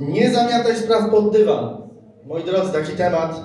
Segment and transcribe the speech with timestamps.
[0.00, 1.76] Nie zamiataj spraw pod dywan.
[2.26, 3.40] Moi drodzy, taki temat.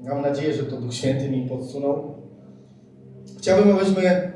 [0.00, 2.14] Mam nadzieję, że to Duch Święty mi podsunął.
[3.38, 4.32] Chciałbym, abyśmy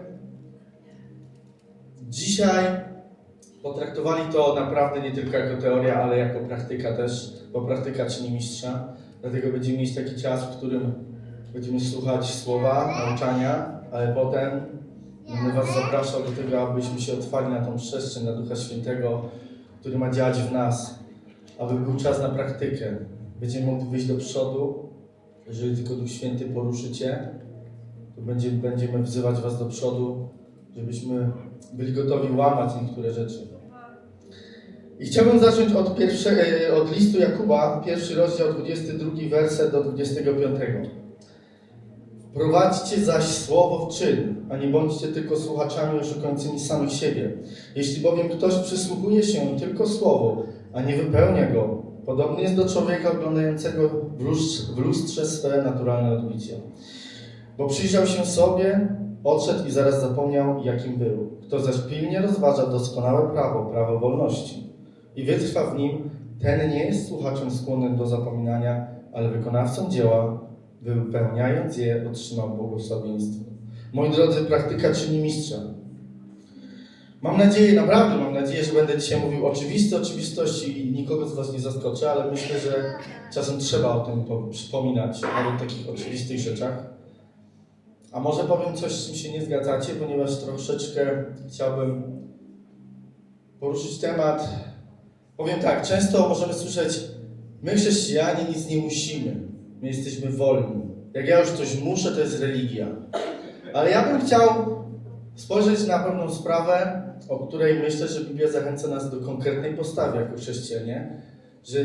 [2.09, 2.65] dzisiaj
[3.63, 8.89] potraktowali to naprawdę nie tylko jako teoria, ale jako praktyka też, bo praktyka czyni mistrza.
[9.23, 10.93] Dlatego będziemy mieć taki czas, w którym
[11.53, 14.51] będziemy słuchać słowa, nauczania, ale potem
[15.29, 19.23] będę Was zapraszał do tego, abyśmy się otwarli na tą przestrzeń, na Ducha Świętego,
[19.81, 21.01] który ma działać w nas,
[21.61, 22.97] aby był czas na praktykę.
[23.41, 24.89] Będziemy mogli wyjść do przodu,
[25.47, 27.29] jeżeli tylko Duch Święty poruszy Cię,
[28.17, 30.29] to będzie, będziemy wzywać Was do przodu,
[30.77, 31.31] żebyśmy
[31.73, 33.49] byli gotowi łamać niektóre rzeczy.
[34.99, 36.41] I chciałbym zacząć od, pierwszego,
[36.83, 40.89] od listu Jakuba, pierwszy rozdział, 22 werset do 25.
[42.35, 47.33] Prowadźcie zaś słowo w czyn, a nie bądźcie tylko słuchaczami oszukującymi samych siebie.
[47.77, 50.43] Jeśli bowiem ktoś przysłuchuje się tylko słowu,
[50.73, 53.89] a nie wypełnia go, podobny jest do człowieka oglądającego
[54.19, 56.55] w lustrze, w lustrze swe naturalne odbicie.
[57.59, 58.89] Bo przyjrzał się sobie,
[59.25, 61.31] odszedł i zaraz zapomniał, jakim był.
[61.43, 64.73] Kto zaś pilnie rozważa doskonałe prawo, prawo wolności
[65.17, 70.41] i wytrwa w nim, ten nie jest słuchaczem skłonnym do zapominania, ale wykonawcą dzieła,
[70.83, 73.45] wypełniając je, otrzymał błogosławieństwo.
[73.93, 75.57] Moi drodzy, praktyka czyni mistrza.
[77.23, 81.53] Mam nadzieję, naprawdę mam nadzieję, że będę dzisiaj mówił oczywiste oczywistości i nikogo z Was
[81.53, 82.95] nie zaskoczę, ale myślę, że
[83.35, 86.85] czasem trzeba o tym przypominać, nawet o takich oczywistych rzeczach.
[88.13, 92.03] A może powiem coś, z czym się nie zgadzacie, ponieważ troszeczkę chciałbym
[93.61, 94.49] poruszyć temat.
[95.37, 97.01] Powiem tak, często możemy słyszeć,
[97.63, 99.37] my chrześcijanie nic nie musimy,
[99.83, 100.83] my jesteśmy wolni.
[101.15, 102.87] Jak ja już coś muszę, to jest religia.
[103.75, 104.49] Ale ja bym chciał
[105.35, 110.37] spojrzeć na pewną sprawę, o której myślę, że Biblia zachęca nas do konkretnej postawy jako
[110.37, 111.23] chrześcijanie,
[111.65, 111.85] że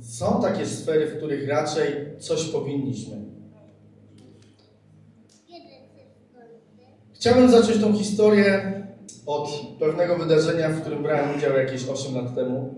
[0.00, 3.16] są takie sfery, w których raczej coś powinniśmy.
[7.12, 8.72] Chciałbym zacząć tą historię
[9.26, 12.74] od pewnego wydarzenia, w którym brałem udział jakieś 8 lat temu.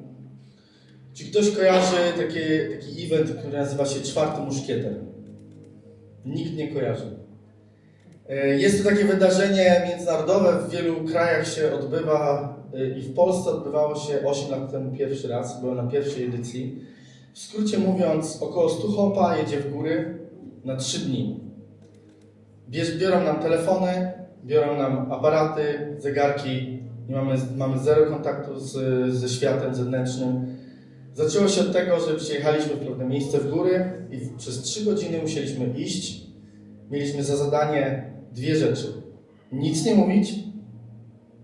[1.15, 2.41] Czy ktoś kojarzy taki,
[2.81, 4.95] taki event, który nazywa się Czwarty Muszkieter?
[6.25, 7.25] Nikt nie kojarzy.
[8.28, 13.50] E, jest to takie wydarzenie międzynarodowe, w wielu krajach się odbywa e, i w Polsce
[13.50, 16.84] odbywało się 8 lat temu pierwszy raz, było na pierwszej edycji.
[17.32, 20.19] W skrócie mówiąc, około 100 hopa jedzie w góry
[20.65, 21.41] na 3 dni.
[22.98, 24.12] Biorą nam telefony,
[24.44, 26.78] biorą nam aparaty, zegarki,
[27.09, 28.72] nie mamy, mamy zero kontaktu z,
[29.15, 30.56] ze światem zewnętrznym.
[31.15, 35.19] Zaczęło się od tego, że przyjechaliśmy w pewne miejsce w góry i przez 3 godziny
[35.22, 36.26] musieliśmy iść.
[36.91, 38.92] Mieliśmy za zadanie dwie rzeczy.
[39.52, 40.34] Nic nie mówić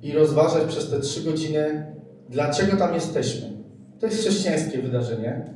[0.02, 1.86] i rozważać przez te trzy godziny,
[2.28, 3.52] dlaczego tam jesteśmy.
[4.00, 5.54] To jest chrześcijańskie wydarzenie.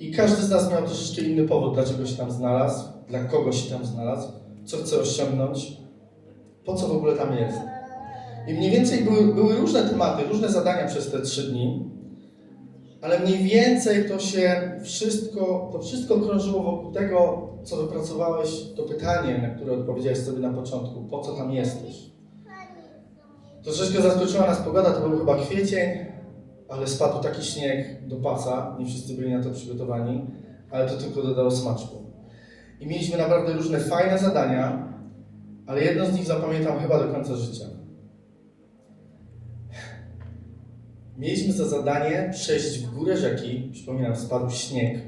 [0.00, 3.70] I każdy z nas miał troszeczkę inny powód, dlaczego się tam znalazł, dla kogo się
[3.70, 4.28] tam znalazł,
[4.64, 5.72] co chce osiągnąć,
[6.64, 7.58] po co w ogóle tam jest.
[8.48, 11.90] I mniej więcej były, były różne tematy, różne zadania przez te trzy dni,
[13.06, 19.38] ale mniej więcej to się wszystko, to wszystko krążyło wokół tego, co wypracowałeś, to pytanie,
[19.42, 22.10] na które odpowiedziałeś sobie na początku, po co tam jesteś?
[23.62, 25.90] Troszeczkę zaskoczyła nas pogoda, to był chyba kwiecień,
[26.68, 30.26] ale spadł taki śnieg do pasa, nie wszyscy byli na to przygotowani,
[30.70, 31.96] ale to tylko dodało smaczku.
[32.80, 34.92] I mieliśmy naprawdę różne fajne zadania,
[35.66, 37.64] ale jedno z nich zapamiętam chyba do końca życia.
[41.18, 45.00] Mieliśmy za zadanie przejść w górę rzeki, przypominam, spadł śnieg,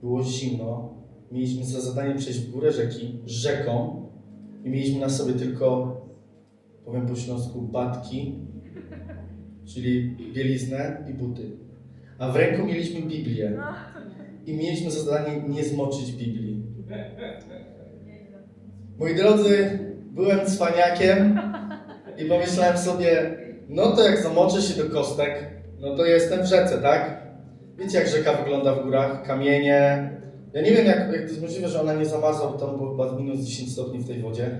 [0.00, 0.94] było zimno,
[1.32, 4.02] mieliśmy za zadanie przejść w górę rzeki, rzeką
[4.64, 5.96] i mieliśmy na sobie tylko,
[6.84, 8.38] powiem po śląsku, batki,
[9.64, 11.42] czyli bieliznę i buty.
[12.18, 13.58] A w ręku mieliśmy Biblię.
[14.46, 16.62] I mieliśmy za zadanie nie zmoczyć Biblii.
[18.98, 19.78] Moi drodzy,
[20.12, 21.40] byłem cwaniakiem
[22.18, 23.36] i pomyślałem sobie,
[23.68, 25.50] no to jak zamoczę się do kostek,
[25.80, 27.26] no to jestem w rzece, tak?
[27.78, 29.22] Wiecie jak rzeka wygląda w górach?
[29.22, 30.10] Kamienie,
[30.52, 32.90] ja nie wiem, jak, jak to jest możliwe, że ona nie zamarza, bo tam było
[32.90, 34.50] chyba minus 10 stopni w tej wodzie.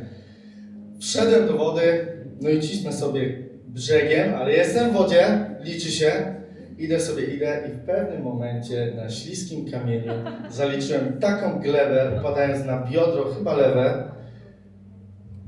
[1.00, 2.06] Wszedłem do wody,
[2.40, 6.36] no i cisnę sobie brzegiem, ale jestem w wodzie, liczy się.
[6.78, 10.12] Idę sobie, idę i w pewnym momencie na śliskim kamieniu
[10.50, 14.04] zaliczyłem taką glebę, upadając na biodro, chyba lewe.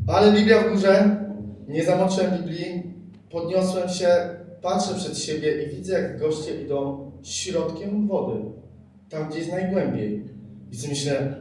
[0.07, 1.17] Ale Biblia w górze,
[1.69, 2.83] nie zamoczyłem Biblii,
[3.31, 4.09] podniosłem się,
[4.63, 8.41] patrzę przed siebie i widzę, jak goście idą środkiem wody,
[9.11, 10.25] tam gdzie jest najgłębiej.
[10.73, 11.37] I sobie myślę,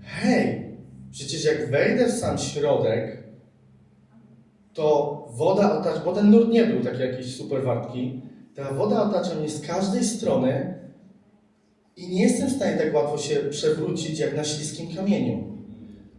[0.00, 0.76] hej,
[1.10, 3.22] przecież jak wejdę w sam środek,
[4.74, 8.22] to woda otacza, bo ten nurt nie był taki jakiś super wartki,
[8.54, 10.78] ta woda otacza mnie z każdej strony
[11.96, 15.44] i nie jestem w stanie tak łatwo się przewrócić jak na śliskim kamieniu.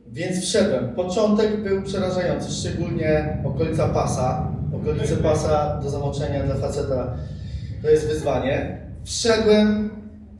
[0.08, 0.96] Więc wszedłem.
[0.96, 4.52] Początek był przerażający, szczególnie okolica pasa.
[4.82, 7.18] Okolice pasa do zamoczenia dla faceta
[7.82, 8.82] to jest wyzwanie.
[9.04, 9.90] Wszedłem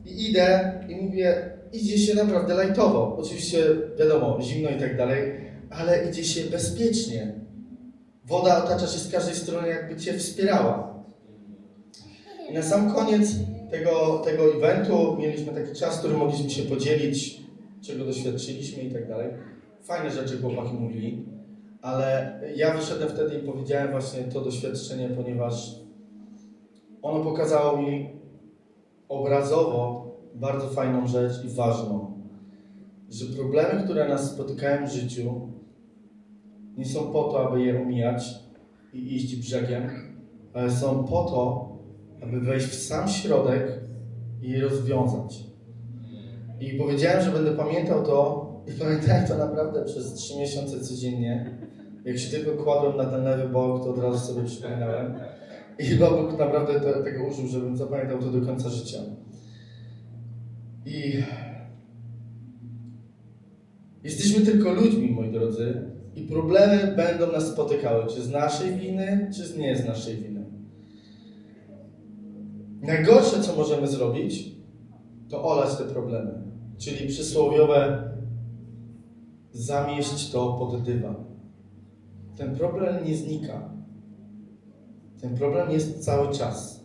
[0.06, 3.16] i idę i mówię, idzie się naprawdę lajtowo.
[3.16, 3.64] Oczywiście
[3.98, 5.32] wiadomo, zimno i tak dalej,
[5.70, 7.32] ale idzie się bezpiecznie.
[8.24, 11.04] Woda otacza się z każdej strony, jakby cię wspierała.
[12.50, 13.34] I na sam koniec
[13.70, 17.40] tego, tego eventu mieliśmy taki czas, który mogliśmy się podzielić,
[17.82, 19.28] czego doświadczyliśmy i tak dalej.
[19.82, 21.26] Fajne rzeczy chłopaki mówili,
[21.82, 25.74] ale ja wyszedłem wtedy i powiedziałem właśnie to doświadczenie, ponieważ
[27.02, 28.10] ono pokazało mi
[29.08, 32.12] obrazowo bardzo fajną rzecz i ważną,
[33.10, 35.50] że problemy, które nas spotykają w życiu,
[36.76, 38.34] nie są po to, aby je omijać
[38.92, 39.90] i iść brzegiem,
[40.52, 41.70] ale są po to,
[42.22, 43.80] aby wejść w sam środek
[44.42, 45.44] i je rozwiązać.
[46.60, 51.59] I powiedziałem, że będę pamiętał to i pamiętałem to naprawdę przez trzy miesiące codziennie.
[52.04, 55.14] Jak się tylko kładłem na ten lewy bok, to od razu sobie przypominałem.
[55.78, 58.98] I chyba Bóg naprawdę to, tego użył, żebym zapamiętał to do końca życia.
[60.86, 61.22] I
[64.04, 69.46] jesteśmy tylko ludźmi, moi drodzy, i problemy będą nas spotykały, czy z naszej winy, czy
[69.46, 70.44] z nie z naszej winy.
[72.82, 74.52] Najgorsze, co możemy zrobić,
[75.28, 76.42] to olać te problemy,
[76.78, 78.10] czyli przysłowiowe
[79.52, 81.29] zamieść to pod dywan.
[82.36, 83.70] Ten problem nie znika.
[85.20, 86.84] Ten problem jest cały czas.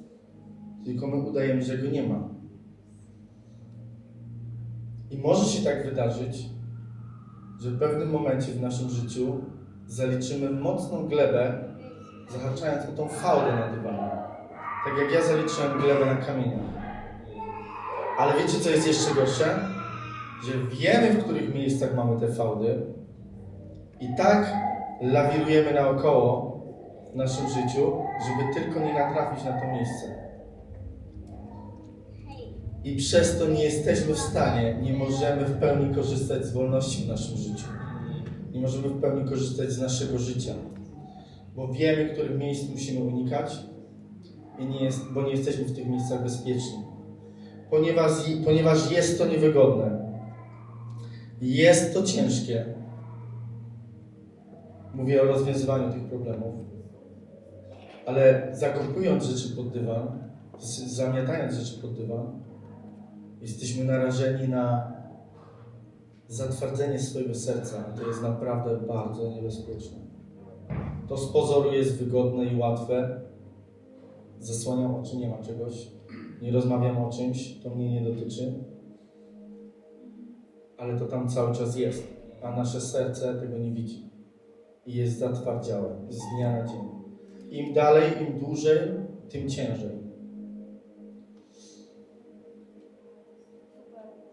[0.86, 2.30] Tylko my udajemy, że go nie ma.
[5.12, 6.50] I może się tak wydarzyć,
[7.60, 9.42] że w pewnym momencie w naszym życiu
[9.88, 11.64] zaliczymy mocną glebę,
[12.30, 14.12] zahaczając o tą fałdę na dywanie.
[14.86, 16.76] Tak jak ja zaliczyłem glebę na kamieniach.
[18.18, 19.60] Ale wiecie, co jest jeszcze gorsze?
[20.44, 22.86] Że wiemy, w których miejscach mamy te fałdy
[24.00, 24.65] i tak
[25.02, 26.56] lawirujemy naokoło
[27.14, 27.92] w naszym życiu,
[28.28, 30.26] żeby tylko nie natrafić na to miejsce.
[32.84, 37.08] I przez to nie jesteśmy w stanie, nie możemy w pełni korzystać z wolności w
[37.08, 37.66] naszym życiu.
[38.52, 40.54] Nie możemy w pełni korzystać z naszego życia.
[41.56, 43.52] Bo wiemy, których miejsc musimy unikać,
[44.60, 46.84] i nie jest, bo nie jesteśmy w tych miejscach bezpieczni.
[47.70, 48.12] Ponieważ,
[48.46, 50.16] ponieważ jest to niewygodne.
[51.42, 52.66] Jest to ciężkie.
[54.96, 56.56] Mówię o rozwiązywaniu tych problemów.
[58.06, 60.20] Ale zakopując rzeczy pod dywan,
[60.88, 62.46] zamiatając rzeczy pod dywan,
[63.46, 64.94] Jesteśmy narażeni na
[66.28, 67.84] zatwardzenie swojego serca.
[67.84, 69.98] To jest naprawdę bardzo niebezpieczne.
[71.08, 73.22] To z pozoru jest wygodne i łatwe.
[74.40, 75.92] Zasłaniam oczy, nie ma czegoś.
[76.42, 78.54] Nie rozmawiam o czymś, to mnie nie dotyczy.
[80.78, 82.08] Ale to tam cały czas jest,
[82.44, 84.10] a nasze serce tego nie widzi.
[84.86, 86.90] I jest zatwardziałe z dnia na dzień.
[87.50, 88.80] Im dalej, im dłużej,
[89.30, 90.06] tym ciężej.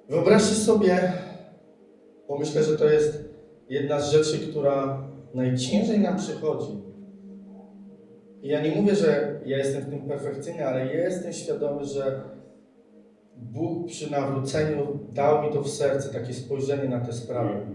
[0.08, 1.12] Wyobraźcie sobie,
[2.28, 3.24] bo myślę, że to jest
[3.68, 6.82] jedna z rzeczy, która najciężej nam przychodzi.
[8.42, 12.20] I ja nie mówię, że ja jestem w tym perfekcyjny, ale ja jestem świadomy, że
[13.36, 17.66] Bóg przy nawróceniu dał mi to w serce, takie spojrzenie na tę sprawę.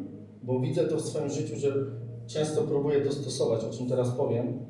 [0.43, 1.73] Bo widzę to w swoim życiu, że
[2.27, 4.65] często próbuję to stosować, o czym teraz powiem,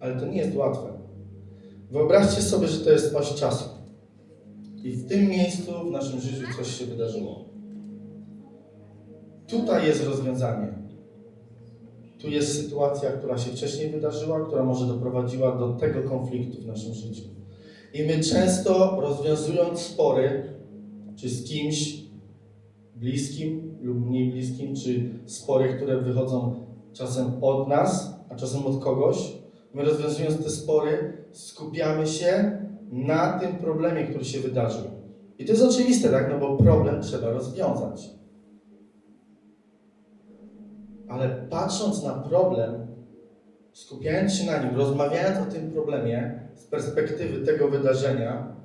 [0.00, 0.88] ale to nie jest łatwe.
[1.90, 3.68] Wyobraźcie sobie, że to jest oś czasu.
[4.84, 7.44] I w tym miejscu w naszym życiu coś się wydarzyło.
[9.46, 10.74] Tutaj jest rozwiązanie.
[12.20, 16.94] Tu jest sytuacja, która się wcześniej wydarzyła, która może doprowadziła do tego konfliktu w naszym
[16.94, 17.22] życiu.
[17.94, 20.54] I my często rozwiązując spory,
[21.16, 22.04] czy z kimś
[22.96, 26.63] bliskim lub mniej bliskim, czy spory, które wychodzą
[26.94, 29.38] czasem od nas, a czasem od kogoś,
[29.74, 32.58] my rozwiązując te spory, skupiamy się
[32.92, 34.84] na tym problemie, który się wydarzył.
[35.38, 36.30] I to jest oczywiste, tak?
[36.30, 38.10] No bo problem trzeba rozwiązać.
[41.08, 42.86] Ale patrząc na problem,
[43.72, 48.56] skupiając się na nim, rozmawiając o tym problemie z perspektywy tego wydarzenia,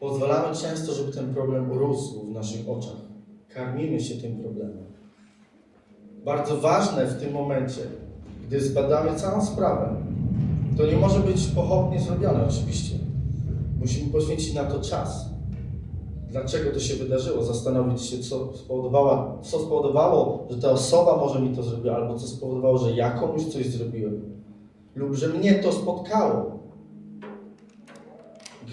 [0.00, 2.96] pozwalamy często, żeby ten problem urósł w naszych oczach.
[3.48, 4.91] Karmimy się tym problemem.
[6.24, 7.80] Bardzo ważne w tym momencie,
[8.46, 9.96] gdy zbadamy całą sprawę,
[10.76, 12.96] to nie może być pochopnie zrobione oczywiście.
[13.80, 15.28] Musimy poświęcić na to czas.
[16.30, 17.44] Dlaczego to się wydarzyło?
[17.44, 22.26] Zastanowić się, co spowodowało, co spowodowało, że ta osoba może mi to zrobiła, albo co
[22.26, 24.20] spowodowało, że ja komuś coś zrobiłem,
[24.94, 26.58] lub że mnie to spotkało.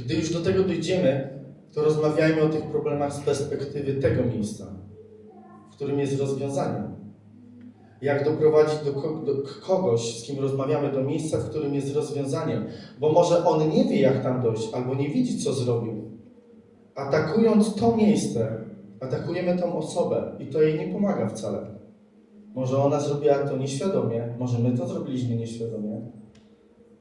[0.05, 1.39] Gdy już do tego dojdziemy,
[1.73, 4.65] to rozmawiajmy o tych problemach z perspektywy tego miejsca,
[5.71, 6.98] w którym jest rozwiązanie.
[8.01, 12.61] Jak doprowadzić do, do kogoś, z kim rozmawiamy, do miejsca, w którym jest rozwiązanie,
[12.99, 16.11] bo może on nie wie, jak tam dojść, albo nie widzi, co zrobił.
[16.95, 18.65] Atakując to miejsce,
[18.99, 21.65] atakujemy tą osobę i to jej nie pomaga wcale.
[22.55, 26.01] Może ona zrobiła to nieświadomie, może my to zrobiliśmy nieświadomie,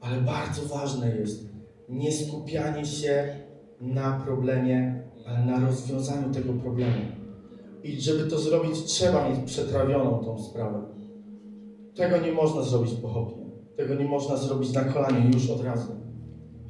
[0.01, 1.49] ale bardzo ważne jest
[1.89, 3.35] nie skupianie się
[3.81, 7.18] na problemie, ale na rozwiązaniu tego problemu.
[7.83, 10.81] I żeby to zrobić, trzeba mieć przetrawioną tą sprawę.
[11.95, 13.45] Tego nie można zrobić pochopnie.
[13.77, 15.91] Tego nie można zrobić na kolanie już od razu.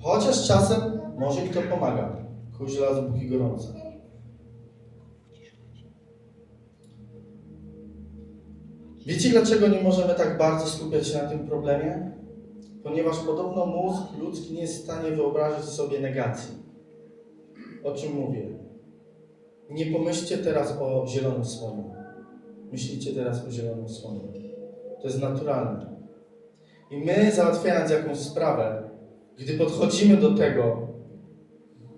[0.01, 0.81] Chociaż czasem
[1.17, 2.15] może i to pomaga.
[2.57, 3.73] Chuj żelazo, póki gorące.
[9.05, 12.11] Wiecie, dlaczego nie możemy tak bardzo skupiać się na tym problemie?
[12.83, 16.55] Ponieważ podobno mózg ludzki nie jest w stanie wyobrazić sobie negacji.
[17.83, 18.68] O czym mówię?
[19.69, 21.83] Nie pomyślcie teraz o zielonym słoniu.
[22.71, 24.21] Myślicie teraz o zielonym słoniu.
[25.01, 25.99] To jest naturalne.
[26.91, 28.89] I my, załatwiając jakąś sprawę,
[29.37, 30.89] gdy podchodzimy do tego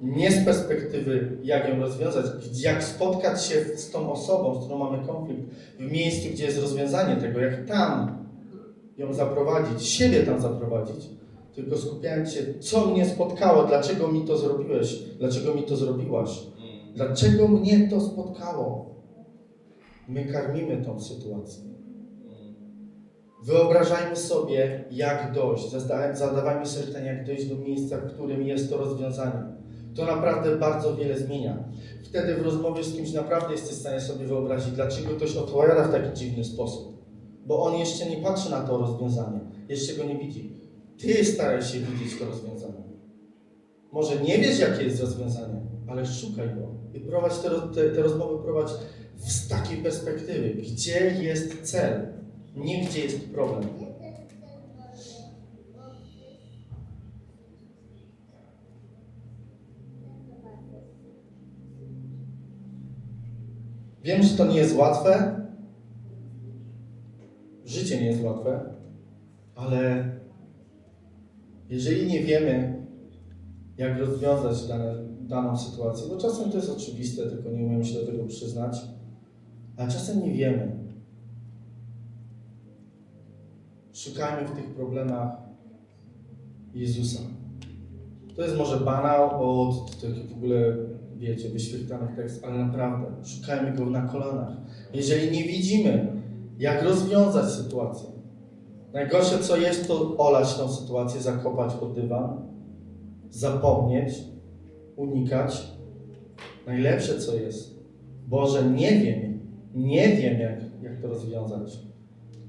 [0.01, 5.07] nie z perspektywy, jak ją rozwiązać, jak spotkać się z tą osobą, z którą mamy
[5.07, 5.41] konflikt,
[5.79, 8.25] w miejscu, gdzie jest rozwiązanie tego, jak tam
[8.97, 11.09] ją zaprowadzić, siebie tam zaprowadzić,
[11.55, 16.39] tylko skupiając się, co mnie spotkało, dlaczego mi to zrobiłeś, dlaczego mi to zrobiłaś,
[16.93, 18.95] dlaczego mnie to spotkało.
[20.07, 21.63] My karmimy tą sytuację.
[23.43, 25.71] Wyobrażajmy sobie, jak dojść.
[26.13, 29.43] Zadawajmy sobie pytanie, jak dojść do miejsca, w którym jest to rozwiązanie.
[29.95, 31.63] To naprawdę bardzo wiele zmienia.
[32.03, 35.91] Wtedy w rozmowie z kimś naprawdę jesteś w stanie sobie wyobrazić, dlaczego ktoś odpowiada w
[35.91, 37.05] taki dziwny sposób.
[37.45, 40.55] Bo on jeszcze nie patrzy na to rozwiązanie, jeszcze go nie widzi.
[40.99, 42.83] Ty staraj się widzieć to rozwiązanie.
[43.91, 48.43] Może nie wiesz, jakie jest rozwiązanie, ale szukaj go i prowadź te, te, te rozmowy
[48.43, 48.69] prowadź
[49.17, 52.07] z takiej perspektywy, gdzie jest cel,
[52.55, 53.63] nie gdzie jest problem.
[64.03, 65.41] Wiem, że to nie jest łatwe.
[67.65, 68.75] Życie nie jest łatwe,
[69.55, 70.09] ale
[71.69, 72.85] jeżeli nie wiemy,
[73.77, 78.05] jak rozwiązać dane, daną sytuację, bo czasem to jest oczywiste, tylko nie umiemy się do
[78.05, 78.77] tego przyznać,
[79.77, 80.71] a czasem nie wiemy.
[83.93, 85.31] Szukajmy w tych problemach
[86.73, 87.19] Jezusa.
[88.35, 90.75] To jest może banał od takich w ogóle,
[91.15, 94.57] wiecie, wyświetlanych tekstów, ale naprawdę szukajmy go na kolanach.
[94.93, 96.21] Jeżeli nie widzimy,
[96.59, 98.09] jak rozwiązać sytuację,
[98.93, 102.41] najgorsze co jest, to olać tą sytuację, zakopać pod dywan,
[103.29, 104.30] zapomnieć,
[105.01, 105.71] unikać.
[106.67, 107.79] Najlepsze co jest,
[108.27, 109.39] Boże, nie wiem,
[109.75, 111.79] nie wiem, jak, jak to rozwiązać.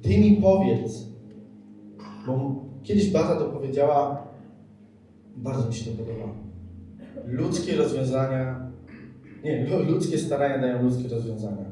[0.02, 1.09] Ty mi powiedz,
[2.26, 4.26] bo kiedyś Bata to powiedziała,
[5.37, 6.35] bardzo mi się to podoba.
[7.25, 8.71] Ludzkie rozwiązania,
[9.44, 11.71] nie, ludzkie starania dają ludzkie rozwiązania.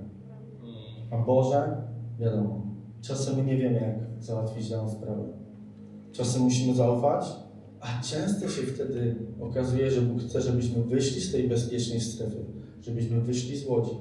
[1.10, 1.82] A Boże,
[2.20, 2.62] wiadomo,
[3.00, 5.22] czasem my nie wiemy, jak załatwić daną sprawę.
[6.12, 7.25] Czasem musimy zaufać,
[7.80, 12.44] a często się wtedy okazuje, że Bóg chce, żebyśmy wyszli z tej bezpiecznej strefy,
[12.80, 13.96] żebyśmy wyszli z łodzi.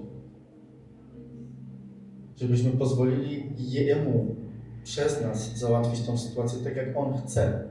[2.36, 4.36] Żebyśmy pozwolili Jemu
[4.84, 7.70] przez nas załatwić tą sytuację tak, jak On chce.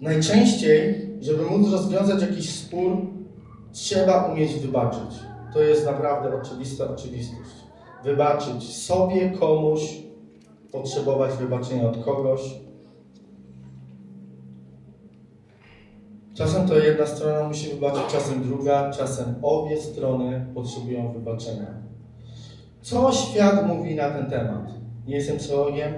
[0.00, 2.96] Najczęściej, żeby móc rozwiązać jakiś spór,
[3.72, 5.20] trzeba umieć wybaczyć.
[5.52, 7.50] To jest naprawdę oczywista oczywistość.
[8.04, 10.02] Wybaczyć sobie, komuś,
[10.72, 12.40] potrzebować wybaczenia od kogoś.
[16.40, 21.66] Czasem to jedna strona musi wybaczyć, czasem druga, czasem obie strony potrzebują wybaczenia.
[22.82, 24.72] Co świat mówi na ten temat?
[25.06, 25.92] Nie jestem psychologiem,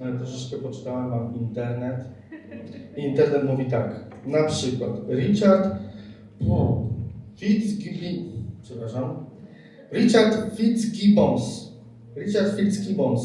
[0.00, 2.04] ale troszeczkę poczytałem, mam internet.
[2.96, 5.68] Internet mówi tak, na przykład Richard
[7.36, 9.26] Fitzgibbons, przepraszam,
[9.92, 11.72] Richard Fitzgibbons,
[12.16, 13.22] Richard Fitzgibbons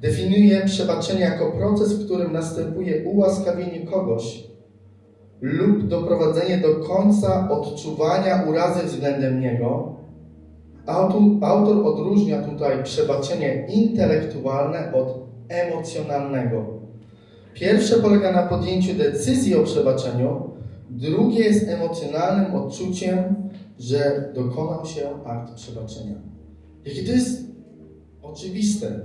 [0.00, 4.49] definiuje przebaczenie jako proces, w którym następuje ułaskawienie kogoś
[5.40, 9.96] lub doprowadzenie do końca odczuwania urazy względem niego.
[11.40, 16.80] Autor odróżnia tutaj przebaczenie intelektualne od emocjonalnego.
[17.54, 20.50] Pierwsze polega na podjęciu decyzji o przebaczeniu,
[20.90, 23.18] drugie jest emocjonalnym odczuciem,
[23.78, 26.14] że dokonał się akt przebaczenia.
[26.84, 27.44] Jakie to jest
[28.22, 29.00] oczywiste,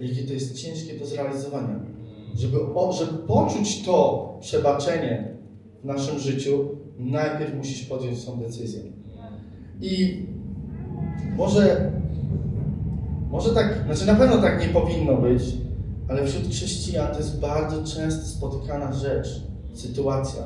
[0.00, 1.80] jakie to jest ciężkie do zrealizowania.
[2.34, 2.58] Żeby,
[2.92, 5.33] żeby poczuć to przebaczenie
[5.84, 8.80] w naszym życiu, najpierw musisz podjąć tą decyzję.
[9.80, 10.26] I
[11.36, 11.92] może,
[13.30, 15.42] może tak, znaczy na pewno tak nie powinno być,
[16.08, 19.28] ale wśród chrześcijan to jest bardzo często spotykana rzecz,
[19.74, 20.42] sytuacja.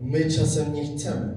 [0.00, 1.34] My czasem nie chcemy.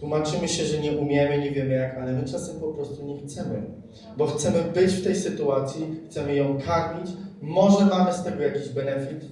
[0.00, 3.62] Tłumaczymy się, że nie umiemy, nie wiemy jak, ale my czasem po prostu nie chcemy.
[4.16, 7.10] Bo chcemy być w tej sytuacji, chcemy ją karmić.
[7.40, 9.24] Może mamy z tego jakiś benefit,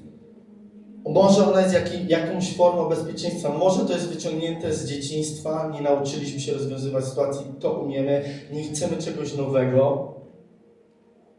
[1.09, 6.41] może ona jest jak, jakąś formą bezpieczeństwa, może to jest wyciągnięte z dzieciństwa, nie nauczyliśmy
[6.41, 10.15] się rozwiązywać sytuacji, to umiemy, nie chcemy czegoś nowego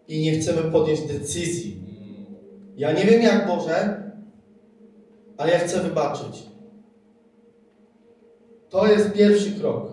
[0.08, 1.78] i nie chcemy podjąć decyzji.
[2.78, 4.04] Ja nie wiem jak Boże,
[5.38, 6.44] ale ja chcę wybaczyć.
[8.70, 9.92] To jest pierwszy krok.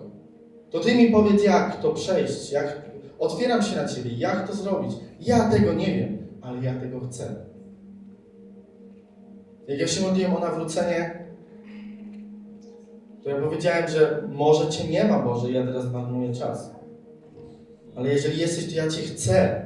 [0.69, 2.81] To Ty mi powiedz, jak to przejść, jak
[3.19, 4.91] otwieram się na Ciebie, jak to zrobić.
[5.19, 6.14] Ja tego nie wiem,
[6.45, 7.35] ale ja tego chcę.
[9.67, 11.25] Jak ja się modliłem o nawrócenie,
[13.23, 16.71] to ja powiedziałem, że może Cię nie ma, Boże, ja teraz marnuję czas.
[17.95, 19.65] Ale jeżeli jesteś, to ja Cię chcę.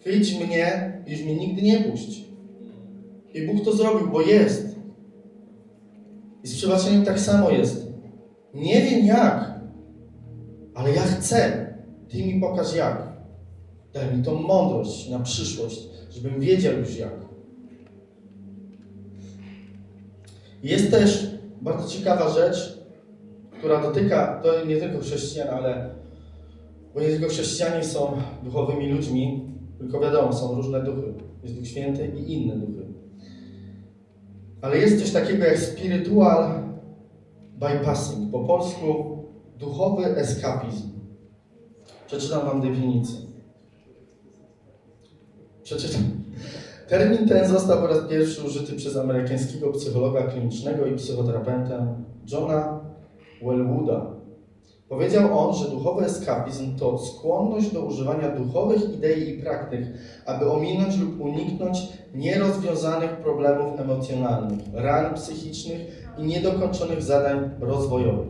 [0.00, 2.24] Chwyć mnie i już mnie nigdy nie puść.
[3.34, 4.76] I Bóg to zrobił, bo jest.
[6.44, 7.86] I z przebaczeniem tak samo jest.
[8.54, 9.60] Nie wiem jak,
[10.74, 11.66] ale ja chcę.
[12.08, 13.16] Ty mi pokaż jak.
[13.92, 17.14] Daj mi tą mądrość na przyszłość, żebym wiedział już jak.
[20.62, 21.30] Jest też
[21.60, 22.78] bardzo ciekawa rzecz,
[23.58, 25.90] która dotyka, to nie tylko chrześcijan, ale
[26.94, 31.14] bo nie tylko chrześcijanie są duchowymi ludźmi, tylko wiadomo, są różne duchy.
[31.42, 32.86] Jest Duch Święty i inne duchy.
[34.62, 36.62] Ale jest coś takiego jak spiritual
[37.58, 38.32] bypassing.
[38.32, 39.16] Po polsku
[39.58, 40.90] duchowy eskapizm.
[42.06, 43.25] Przeczytam Wam definicję.
[45.66, 46.02] Przeczytam.
[46.88, 51.94] Termin ten został po raz pierwszy użyty przez amerykańskiego psychologa klinicznego i psychoterapeutę
[52.32, 52.80] Johna
[53.42, 54.06] Wellwooda.
[54.88, 59.84] Powiedział on, że duchowy eskapizm to skłonność do używania duchowych idei i praktyk,
[60.26, 61.78] aby ominąć lub uniknąć
[62.14, 65.80] nierozwiązanych problemów emocjonalnych, ran psychicznych
[66.18, 68.28] i niedokończonych zadań rozwojowych.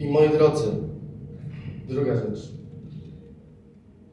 [0.00, 0.66] I moi drodzy,
[1.88, 2.52] druga rzecz.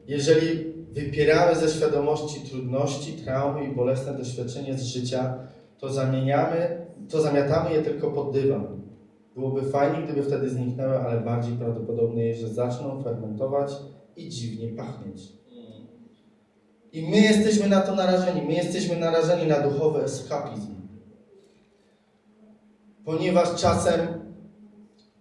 [0.08, 5.34] Jeżeli wypieramy ze świadomości trudności, traumy i bolesne doświadczenie z życia,
[5.78, 8.82] to zamieniamy, to zamiatamy je tylko pod dywan.
[9.34, 13.72] Byłoby fajnie, gdyby wtedy zniknęły, ale bardziej prawdopodobne jest, że zaczną fermentować
[14.16, 15.32] i dziwnie pachnieć.
[16.92, 18.42] I my jesteśmy na to narażeni.
[18.42, 20.74] My jesteśmy narażeni na duchowy eskapizm.
[23.04, 24.00] Ponieważ czasem,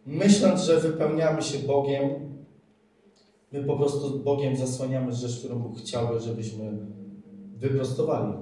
[0.06, 2.31] myśląc, że wypełniamy się Bogiem,
[3.52, 6.78] My po prostu Bogiem zasłaniamy rzecz, którą Bóg chciałby, żebyśmy
[7.58, 8.34] wyprostowali.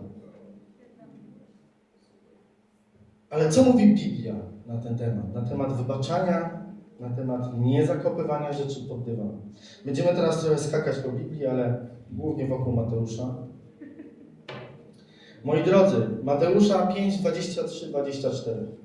[3.30, 5.34] Ale co mówi Biblia na ten temat?
[5.34, 6.66] Na temat wybaczania,
[7.00, 9.42] na temat niezakopywania rzeczy pod dywan.
[9.86, 13.36] Będziemy teraz trochę skakać po Biblii, ale głównie wokół Mateusza.
[15.44, 18.79] Moi drodzy, Mateusza 5, 23, 24.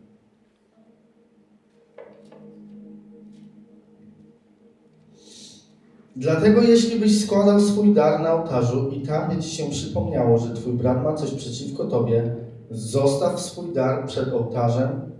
[6.16, 10.54] Dlatego jeśli byś składał swój dar na ołtarzu i tam by ci się przypomniało, że
[10.54, 12.36] twój brat ma coś przeciwko tobie,
[12.70, 15.12] zostaw swój dar przed ołtarzem,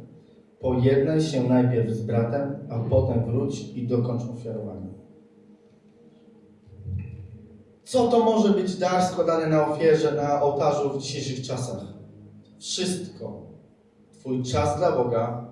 [0.61, 4.87] pojednaj się najpierw z bratem, a potem wróć i dokończ ofiarowanie.
[7.85, 11.85] Co to może być dar składany na ofierze, na ołtarzu w dzisiejszych czasach?
[12.59, 13.43] Wszystko.
[14.13, 15.47] Twój czas dla Boga,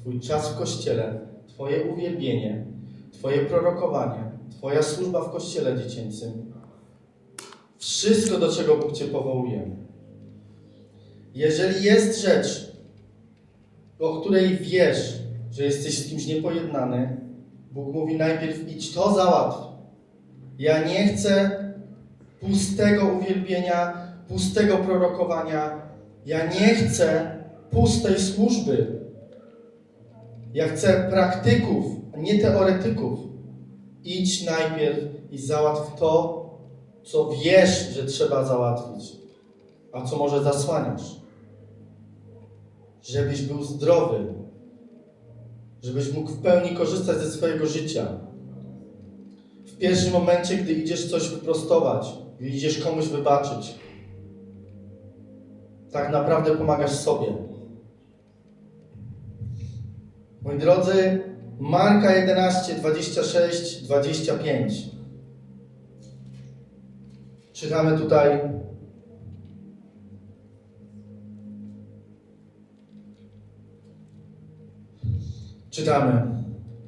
[0.00, 2.66] Twój czas w Kościele, Twoje uwielbienie,
[3.12, 4.33] Twoje prorokowanie,
[4.64, 6.52] Twoja służba w kościele dziecięcym.
[7.78, 9.70] Wszystko, do czego Bóg Cię powołuje.
[11.34, 12.72] Jeżeli jest rzecz,
[13.98, 15.18] o której wiesz,
[15.50, 17.16] że jesteś z kimś niepojednany,
[17.72, 19.58] Bóg mówi najpierw idź to załatw.
[20.58, 21.50] Ja nie chcę
[22.40, 25.82] pustego uwielbienia, pustego prorokowania.
[26.26, 27.36] Ja nie chcę
[27.70, 29.00] pustej służby.
[30.54, 31.84] Ja chcę praktyków,
[32.16, 33.33] nie teoretyków.
[34.04, 34.98] Idź najpierw
[35.30, 36.44] i załatw to,
[37.04, 39.12] co wiesz, że trzeba załatwić,
[39.92, 41.16] a co może zasłaniasz.
[43.02, 44.34] Żebyś był zdrowy,
[45.82, 48.06] żebyś mógł w pełni korzystać ze swojego życia.
[49.66, 52.06] W pierwszym momencie, gdy idziesz coś wyprostować,
[52.40, 53.74] gdy idziesz komuś wybaczyć,
[55.92, 57.26] tak naprawdę pomagasz sobie.
[60.42, 61.22] Moi drodzy,
[61.60, 64.90] Marka 11, 26, 25.
[67.52, 68.40] Czytamy tutaj
[75.70, 76.22] Czytamy.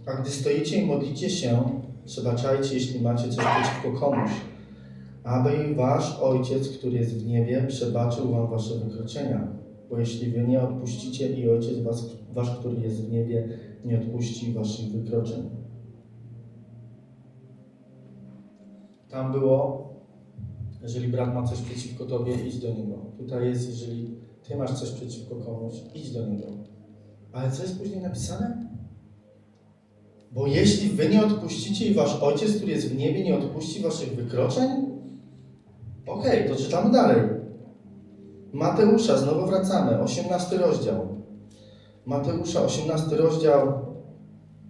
[0.07, 4.31] A gdy stoicie i modlicie się, przebaczajcie, jeśli macie coś przeciwko komuś,
[5.25, 9.66] aby wasz Ojciec, który jest w niebie, przebaczył wam wasze wykroczenia.
[9.91, 13.49] Bo jeśli wy nie odpuścicie i Ojciec was, wasz, który jest w niebie,
[13.85, 15.51] nie odpuści waszych wykroczeń.
[19.09, 19.87] Tam było,
[20.83, 22.95] jeżeli brat ma coś przeciwko tobie, idź do niego.
[23.19, 26.47] Tutaj jest, jeżeli ty masz coś przeciwko komuś, idź do niego.
[27.33, 28.67] Ale co jest później napisane?
[30.33, 34.17] Bo jeśli wy nie odpuścicie i wasz ojciec, który jest w niebie, nie odpuści waszych
[34.17, 34.71] wykroczeń,
[36.07, 37.36] okej, okay, to czytamy dalej.
[38.57, 41.09] Mateusza, znowu wracamy, 18 rozdział.
[42.07, 43.73] Mateusza, 18 rozdział,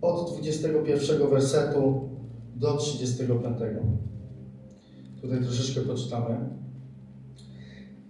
[0.03, 2.09] od 21 wersetu
[2.57, 3.45] do 35.
[5.21, 6.37] Tutaj troszeczkę poczytamy.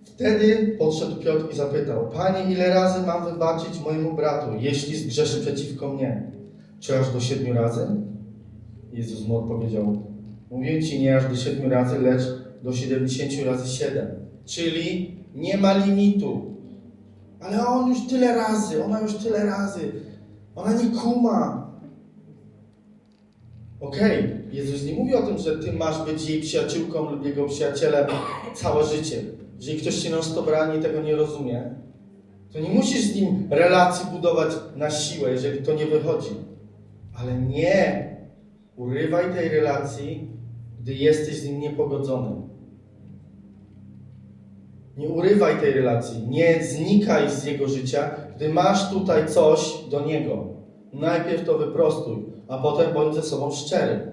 [0.05, 5.89] Wtedy podszedł Piotr i zapytał: Panie, ile razy mam wybaczyć mojemu bratu, jeśli zgrzeszy przeciwko
[5.89, 6.33] mnie?
[6.81, 7.87] Czy aż do siedmiu razy?
[8.93, 10.03] Jezus mu odpowiedział:
[10.51, 12.23] Mówię ci nie aż do siedmiu razy, lecz
[12.63, 14.07] do siedemdziesięciu razy siedem.
[14.45, 16.57] Czyli nie ma limitu.
[17.41, 19.93] Ale on już tyle razy, ona już tyle razy.
[20.55, 21.71] Ona nie kuma.
[23.81, 24.41] Okej, okay.
[24.53, 28.07] Jezus nie mówi o tym, że ty masz być jej przyjaciółką lub jego przyjacielem
[28.55, 29.23] całe życie.
[29.57, 31.75] Jeżeli ktoś cię non stop rani i tego nie rozumie,
[32.53, 36.31] to nie musisz z nim relacji budować na siłę, jeżeli to nie wychodzi.
[37.15, 38.07] Ale nie
[38.77, 40.31] urywaj tej relacji,
[40.81, 42.31] gdy jesteś z nim niepogodzony.
[44.97, 50.45] Nie urywaj tej relacji, nie znikaj z jego życia, gdy masz tutaj coś do niego.
[50.93, 54.13] Najpierw to wyprostuj, a potem bądź ze sobą szczery.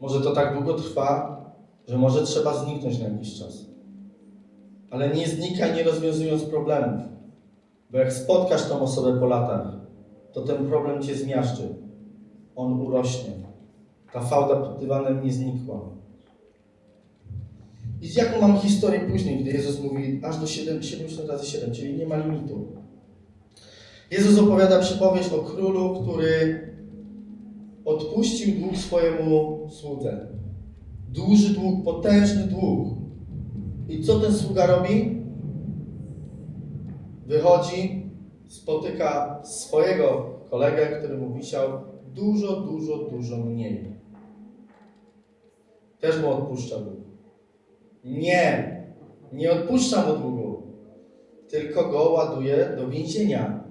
[0.00, 1.40] Może to tak długo trwa,
[1.88, 3.66] że może trzeba zniknąć na jakiś czas.
[4.90, 7.00] Ale nie znikaj, nie rozwiązując problemów.
[7.90, 9.66] Bo jak spotkasz tą osobę po latach,
[10.32, 11.74] to ten problem cię zmiażdży.
[12.56, 13.30] On urośnie.
[14.12, 15.80] Ta fałda pod dywanem nie znikła.
[18.02, 21.96] I jaką mam historię później, gdy Jezus mówi aż do 7, 70 razy 7, czyli
[21.96, 22.66] nie ma limitu.
[24.10, 26.60] Jezus opowiada przypowieść o królu, który
[27.84, 30.28] odpuścił dług swojemu słudze.
[31.08, 32.88] Duży dług, potężny dług.
[33.88, 35.22] I co ten sługa robi?
[37.26, 38.10] Wychodzi,
[38.48, 41.68] spotyka swojego kolegę, który mu wisiał
[42.14, 43.94] dużo, dużo, dużo mniej.
[46.00, 47.09] Też mu odpuszcza dług.
[48.04, 48.76] Nie,
[49.32, 50.62] nie odpuszcza mu długu,
[51.48, 53.64] tylko go ładuje do więzienia,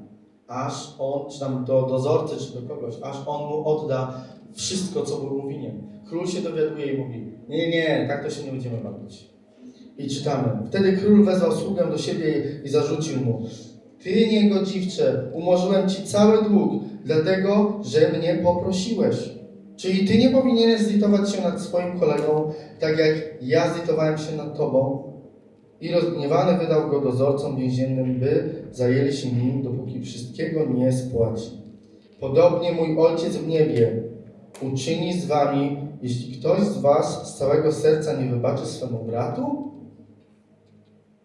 [0.48, 5.18] aż on, czy tam do dozorcy, czy do kogoś, aż on mu odda wszystko, co
[5.18, 5.82] był mu winien.
[6.10, 9.30] Król się dowiaduje i mówi, nie, nie, tak to się nie będziemy bawić.
[9.98, 10.68] I czytamy.
[10.68, 13.42] Wtedy król wezwał sługę do siebie i zarzucił mu.
[14.04, 19.39] Ty, niegodziwcze, umorzyłem ci cały dług, dlatego, że mnie poprosiłeś.
[19.80, 24.58] Czyli ty nie powinieneś zlitować się nad swoim kolegą, tak jak ja zlitowałem się nad
[24.58, 25.04] tobą.
[25.82, 31.50] I rozgniewany wydał go dozorcom więziennym, by zajęli się nim, dopóki wszystkiego nie spłaci.
[32.20, 34.04] Podobnie mój Ojciec w niebie
[34.62, 39.72] uczyni z wami, jeśli ktoś z was z całego serca nie wybaczy swemu bratu?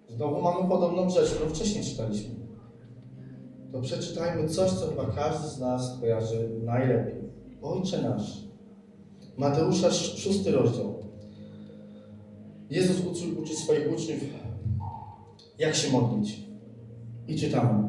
[0.08, 2.34] Znowu mamy podobną rzecz, którą wcześniej czytaliśmy.
[3.72, 7.24] To przeczytajmy coś, co chyba każdy z nas kojarzy najlepiej.
[7.62, 8.43] Ojcze nasz.
[9.36, 10.94] Mateusza, szósty rozdział.
[12.70, 14.20] Jezus uczy, uczy swoich uczniów,
[15.58, 16.40] jak się modlić.
[17.28, 17.88] I czytamy.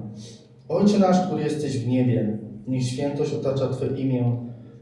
[0.69, 4.38] Ojcze nasz, który jesteś w niebie, niech świętość otacza Twoje imię,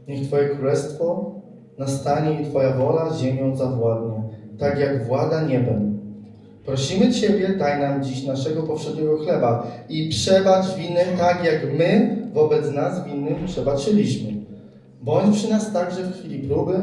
[0.08, 1.34] niech Twoje królestwo
[1.78, 4.22] nastanie i Twoja wola ziemią zawładnie,
[4.58, 5.94] tak jak włada niebem.
[6.64, 12.70] Prosimy Ciebie, daj nam dziś naszego powszedniego chleba i przebacz winy tak, jak my wobec
[12.70, 14.33] nas winnym przebaczyliśmy.
[15.04, 16.80] Bądź przy nas także w chwili próby,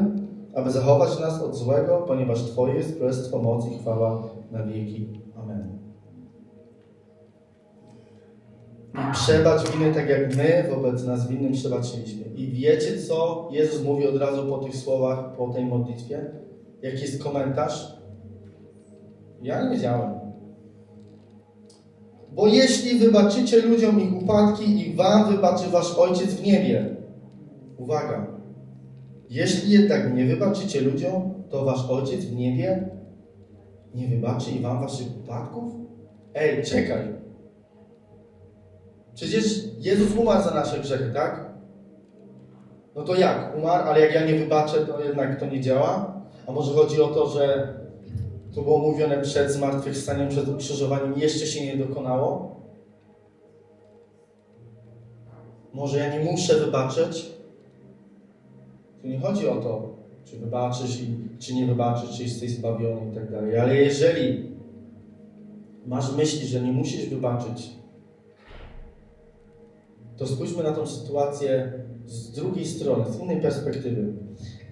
[0.53, 5.09] aby zachować nas od złego, ponieważ Twoje jest królestwo, moc i chwała na wieki.
[5.35, 5.79] Amen.
[8.93, 12.25] I przebacz winy tak jak my wobec nas winnym przebaczyliśmy.
[12.35, 16.31] I wiecie co Jezus mówi od razu po tych słowach, po tej modlitwie?
[16.81, 17.97] Jaki jest komentarz?
[19.41, 20.11] Ja nie wiedziałem.
[22.31, 27.00] Bo jeśli wybaczycie ludziom ich upadki i wam wybaczy wasz Ojciec w niebie.
[27.81, 28.27] Uwaga.
[29.29, 32.89] Jeśli jednak nie wybaczycie ludziom, to wasz Ojciec w niebie
[33.95, 35.73] nie wybaczy i wam waszych upadków?
[36.33, 37.13] Ej, czekaj.
[39.13, 41.51] Przecież Jezus umarł za nasze grzechy, tak?
[42.95, 43.57] No to jak?
[43.57, 46.21] Umarł, ale jak ja nie wybaczę, to jednak to nie działa?
[46.47, 47.73] A może chodzi o to, że
[48.55, 52.55] to było mówione przed zmartwychwstaniem, przed ukrzyżowaniem, jeszcze się nie dokonało?
[55.73, 57.40] Może ja nie muszę wybaczyć?
[59.21, 63.57] Chodzi o to, czy wybaczysz i czy nie wybaczysz, czy jesteś zbawiony i tak dalej.
[63.57, 64.51] Ale jeżeli
[65.85, 67.69] masz myśli, że nie musisz wybaczyć,
[70.17, 71.73] to spójrzmy na tą sytuację
[72.05, 74.13] z drugiej strony, z innej perspektywy.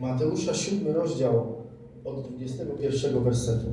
[0.01, 1.55] Mateusza 7 rozdział
[2.05, 3.67] od 21 wersetu.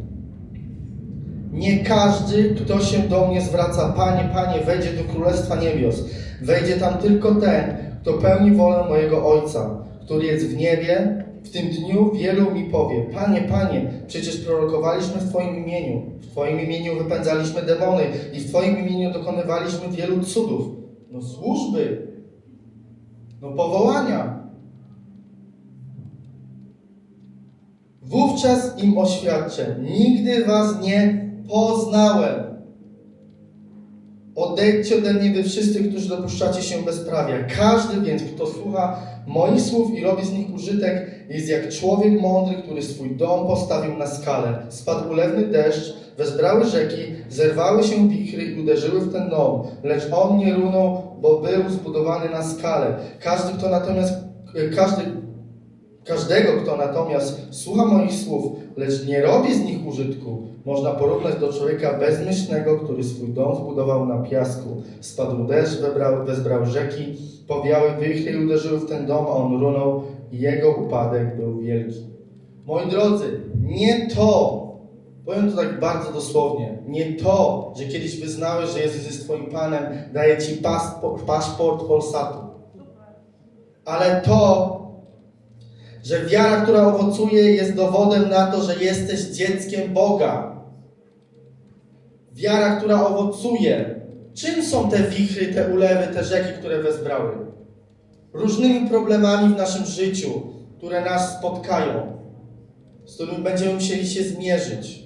[1.52, 6.04] Nie każdy, kto się do mnie zwraca, Panie, Panie, wejdzie do Królestwa Niebios.
[6.42, 11.24] Wejdzie tam tylko ten, kto pełni wolę mojego Ojca, który jest w niebie.
[11.44, 16.02] W tym dniu wielu mi powie, Panie, Panie, przecież prorokowaliśmy w Twoim imieniu.
[16.20, 20.66] W Twoim imieniu wypędzaliśmy demony i w Twoim imieniu dokonywaliśmy wielu cudów.
[21.10, 22.06] No służby,
[23.42, 24.46] no powołania.
[28.02, 32.46] Wówczas im oświadczę, nigdy was nie poznałem.
[34.34, 37.44] Odejdźcie ode mnie wy wszyscy, którzy dopuszczacie się bezprawia.
[37.44, 42.62] Każdy więc, kto słucha moich słów i robi z nich użytek, jest jak człowiek mądry,
[42.62, 44.58] który swój dom postawił na skalę.
[44.68, 50.38] Spadł ulewny deszcz, wezbrały rzeki, zerwały się wichry i uderzyły w ten dom, lecz on
[50.38, 52.94] nie runął, bo był zbudowany na skalę.
[53.20, 54.14] Każdy, kto natomiast,
[54.76, 55.02] każdy,
[56.06, 61.52] każdego, kto natomiast słucha moich słów, lecz nie robi z nich użytku, można porównać do
[61.52, 64.82] człowieka bezmyślnego, który swój dom zbudował na piasku.
[65.00, 67.16] Spadł deszcz, webrał, wezbrał rzeki,
[67.48, 72.00] powiały wichry i uderzyły w ten dom, a on runął i jego upadek był wielki.
[72.66, 74.62] Moi drodzy, nie to,
[75.24, 79.82] powiem to tak bardzo dosłownie, nie to, że kiedyś wyznałeś, że Jezus jest Twoim Panem,
[80.12, 80.62] daje Ci
[81.26, 82.38] paszport, Polsatu.
[83.84, 84.85] Ale to,
[86.06, 90.62] że wiara, która owocuje, jest dowodem na to, że jesteś dzieckiem Boga.
[92.32, 94.00] Wiara, która owocuje.
[94.34, 97.32] Czym są te wichry, te ulewy, te rzeki, które wezbrały?
[98.32, 100.28] Różnymi problemami w naszym życiu,
[100.78, 102.20] które nas spotkają,
[103.04, 105.02] z którymi będziemy musieli się zmierzyć.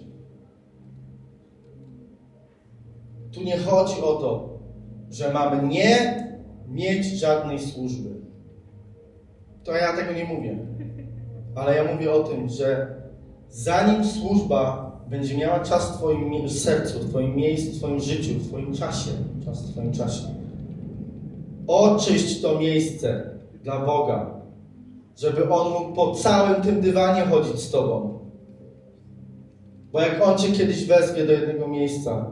[3.32, 4.58] Tu nie chodzi o to,
[5.10, 6.24] że mamy nie
[6.68, 8.10] mieć żadnej służby.
[9.64, 10.69] To ja tego nie mówię.
[11.54, 12.94] Ale ja mówię o tym, że
[13.48, 18.48] zanim służba będzie miała czas w Twoim sercu, w Twoim miejscu, w Twoim życiu, w
[18.48, 19.10] Twoim czasie,
[19.44, 20.22] czas w Twoim czasie,
[21.66, 23.30] oczyść to miejsce
[23.62, 24.40] dla Boga,
[25.16, 28.18] żeby On mógł po całym tym dywanie chodzić z Tobą.
[29.92, 32.30] Bo jak On Cię kiedyś wezwie do jednego miejsca,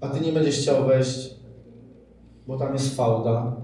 [0.00, 1.34] a Ty nie będziesz chciał wejść,
[2.46, 3.56] bo tam jest fałda,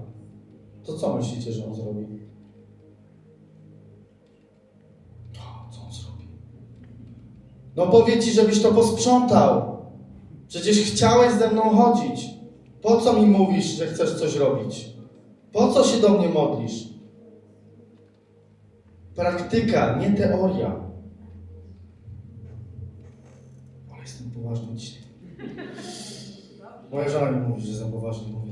[0.83, 2.14] to co myślicie, że On zrobi?
[7.75, 9.77] No powie ci, żebyś to posprzątał.
[10.47, 12.25] Przecież chciałeś ze mną chodzić.
[12.81, 14.89] Po co mi mówisz, że chcesz coś robić?
[15.51, 16.89] Po co się do mnie modlisz?
[19.15, 20.75] Praktyka, nie teoria.
[23.91, 25.03] Ale jestem poważny dzisiaj.
[26.91, 28.44] Moja żona mi mówi, że za kazania.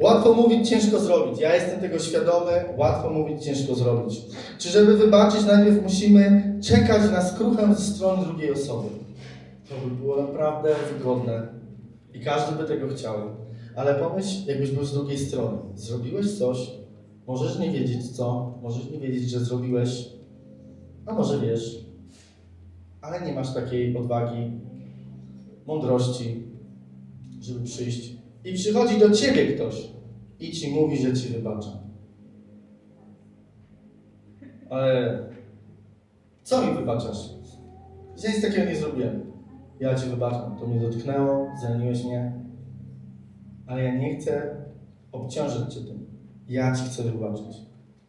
[0.00, 1.40] Łatwo mówić, ciężko zrobić.
[1.40, 2.52] Ja jestem tego świadomy.
[2.76, 4.20] Łatwo mówić, ciężko zrobić.
[4.58, 8.88] Czy żeby wybaczyć, najpierw musimy czekać na skruchę ze strony drugiej osoby.
[9.68, 11.48] To by było naprawdę wygodne.
[12.14, 13.14] I każdy by tego chciał.
[13.76, 15.58] Ale pomyśl, jakbyś był z drugiej strony.
[15.74, 16.70] Zrobiłeś coś,
[17.26, 20.08] możesz nie wiedzieć co, możesz nie wiedzieć, że zrobiłeś,
[21.06, 21.84] a może wiesz,
[23.00, 24.50] ale nie masz takiej odwagi,
[25.66, 26.42] mądrości,
[27.40, 28.21] żeby przyjść.
[28.44, 29.88] I przychodzi do ciebie ktoś
[30.40, 31.82] i ci mówi, że ci wybacza.
[34.70, 35.18] Ale
[36.42, 37.30] co mi wybaczasz?
[38.16, 39.32] Że nic takiego nie zrobiłem.
[39.80, 40.56] Ja ci wybaczam.
[40.58, 42.32] To mnie dotknęło, zraniłeś mnie,
[43.66, 44.56] ale ja nie chcę
[45.12, 46.06] obciążyć cię tym.
[46.48, 47.56] Ja ci chcę wybaczyć.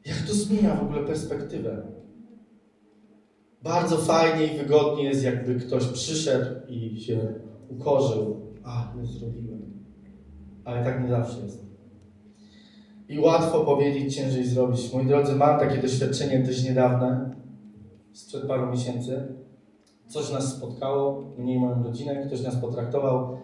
[0.05, 1.87] Jak to zmienia w ogóle perspektywę?
[3.63, 7.33] Bardzo fajnie i wygodnie jest, jakby ktoś przyszedł i się
[7.69, 8.41] ukorzył.
[8.63, 9.72] A, nie zrobiłem.
[10.65, 11.63] Ale tak nie zawsze jest.
[13.09, 14.93] I łatwo powiedzieć, ciężej zrobić.
[14.93, 17.35] Moi drodzy, mam takie doświadczenie dość niedawne,
[18.13, 19.27] sprzed paru miesięcy.
[20.07, 23.37] Coś nas spotkało, mnie i moją rodzinę, ktoś nas potraktował.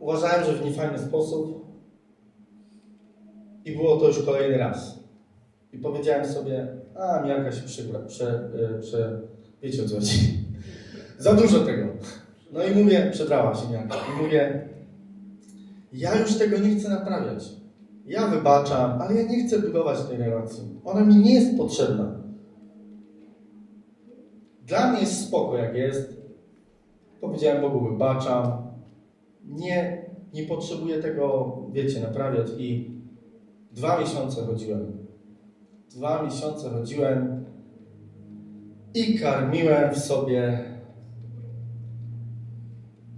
[0.00, 1.62] Uważałem, że w niefajny sposób.
[3.64, 4.98] I było to już kolejny raz.
[5.72, 9.20] I powiedziałem sobie, a miarka się przygra, prze, e, prze,
[9.62, 10.16] wiecie o co chodzi.
[11.18, 11.86] Za dużo tego.
[12.52, 13.94] No i mówię, przebrała się miarka.
[13.94, 14.68] I mówię,
[15.92, 17.44] ja już tego nie chcę naprawiać.
[18.06, 20.80] Ja wybaczam, ale ja nie chcę budować tej relacji.
[20.84, 22.22] Ona mi nie jest potrzebna.
[24.66, 26.22] Dla mnie jest spoko jak jest.
[27.20, 28.52] Powiedziałem Bogu, wybaczam.
[29.44, 32.46] Nie, nie potrzebuję tego, wiecie, naprawiać.
[32.58, 32.90] I
[33.72, 35.06] dwa miesiące chodziłem.
[35.90, 37.44] Dwa miesiące chodziłem
[38.94, 40.64] i karmiłem w sobie.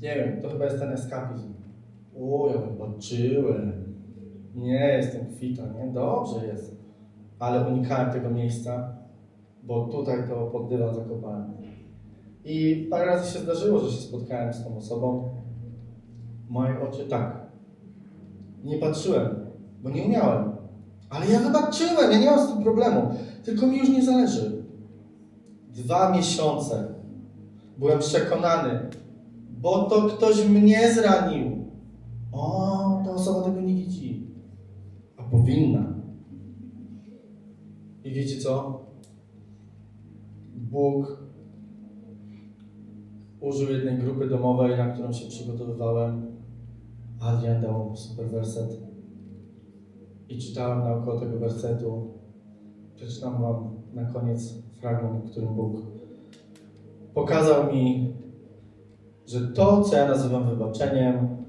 [0.01, 1.64] Nie wiem, to chyba jest ten eskapizm.
[2.21, 3.73] O, ja wybaczyłem.
[4.55, 5.93] Nie, jestem kwita, nie?
[5.93, 6.77] Dobrze jest.
[7.39, 8.97] Ale unikałem tego miejsca,
[9.63, 11.53] bo tutaj to pod dywan zakopałem.
[12.45, 15.29] I parę razy się zdarzyło, że się spotkałem z tą osobą.
[16.49, 17.47] Moje oczy tak.
[18.65, 19.47] Nie patrzyłem,
[19.83, 20.53] bo nie umiałem.
[21.11, 23.01] Ale ja wybaczyłem, ja nie mam z tym problemu.
[23.45, 24.65] Tylko mi już nie zależy.
[25.69, 26.95] Dwa miesiące
[27.79, 28.81] byłem przekonany,
[29.61, 31.44] bo to ktoś mnie zranił.
[32.35, 34.27] O, ta osoba tego nie widzi.
[35.17, 35.95] A powinna.
[38.05, 38.81] I wiecie co?
[40.55, 41.25] Bóg
[43.41, 46.27] użył jednej grupy domowej, na którą się przygotowywałem.
[47.21, 48.83] Adrian dał super werset.
[50.29, 52.15] I czytałem naokoło tego wersetu.
[52.95, 55.77] Przeczytam Wam na koniec fragment, którym Bóg
[57.15, 58.13] pokazał mi,
[59.27, 61.44] że to, co ja nazywam wybaczeniem,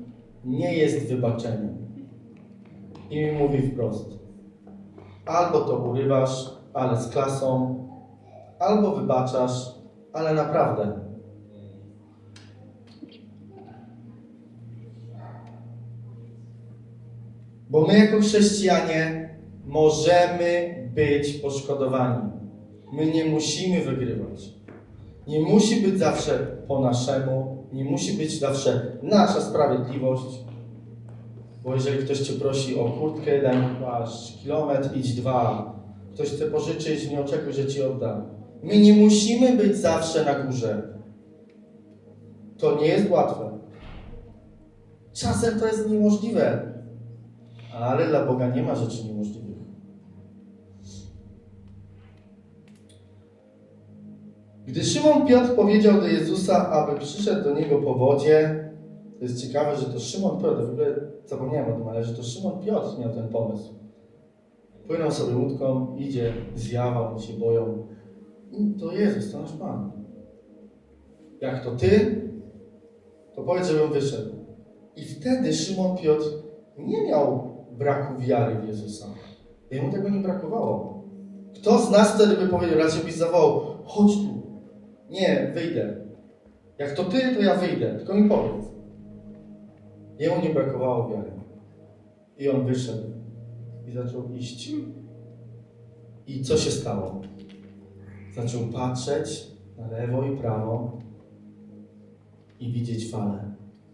[0.46, 1.78] nie jest wybaczeniem.
[3.10, 4.20] I mówi wprost.
[5.26, 7.76] Albo to urywasz, ale z klasą,
[8.60, 9.76] albo wybaczasz,
[10.14, 11.00] ale naprawdę.
[17.70, 19.30] Bo my jako chrześcijanie
[19.66, 22.32] możemy być poszkodowani.
[22.94, 24.54] My nie musimy wygrywać.
[25.28, 30.40] Nie musi być zawsze po naszemu, nie musi być zawsze nasza sprawiedliwość.
[31.64, 35.74] Bo jeżeli ktoś cię prosi o kurtkę, daj mu masz kilometr, idź dwa.
[36.14, 38.26] Ktoś chce pożyczyć, nie oczekuj, że ci odda.
[38.64, 41.00] My nie musimy być zawsze na górze.
[42.58, 43.60] To nie jest łatwe.
[45.14, 46.74] Czasem to jest niemożliwe.
[47.80, 49.58] Ale dla Boga nie ma rzeczy niemożliwych.
[54.76, 58.70] Gdy Szymon Piotr powiedział do Jezusa, aby przyszedł do niego po wodzie,
[59.18, 62.24] to jest ciekawe, że to Szymon Piotr, w ogóle zapomniałem o tym, ale że to
[62.24, 63.74] Szymon Piotr miał ten pomysł.
[64.88, 67.88] Płynął sobie łódką, idzie, zjawa, oni się boją.
[68.80, 69.92] To Jezus, to nasz Pan.
[71.42, 72.22] Jak to Ty,
[73.36, 74.36] to powiedz, żebym wyszedł.
[74.96, 76.26] I wtedy Szymon Piotr
[76.78, 79.06] nie miał braku wiary w Jezusa.
[79.72, 81.04] Jemu tego nie brakowało.
[81.56, 84.45] Kto z nas wtedy by powiedział, raczej byś zawołał, chodź tu.
[85.10, 85.96] Nie, wyjdę.
[86.78, 87.96] Jak to ty, to ja wyjdę.
[87.96, 88.66] Tylko mi powiedz.
[90.20, 91.32] Jemu nie brakowało wiary.
[92.38, 93.10] I on wyszedł
[93.88, 94.72] i zaczął iść.
[96.28, 97.22] I co się stało?
[98.36, 100.98] Zaczął patrzeć na lewo i prawo
[102.60, 103.52] i widzieć fale,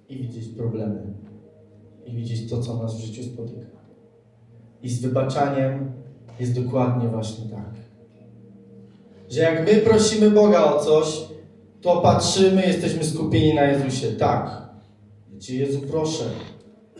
[0.09, 1.13] i widzieć problemy,
[2.05, 3.67] i widzieć to, co nas w życiu spotyka.
[4.83, 5.91] I z wybaczaniem
[6.39, 7.73] jest dokładnie właśnie tak.
[9.31, 11.27] Że jak my prosimy Boga o coś,
[11.81, 14.07] to patrzymy, jesteśmy skupieni na Jezusie.
[14.07, 14.69] Tak.
[15.39, 16.23] Cię Jezu, proszę,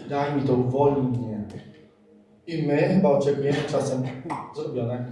[0.10, 1.48] daj mi to, uwolnij mnie.
[2.48, 4.04] I my chyba oczekujemy czasem
[4.56, 5.06] zrobione.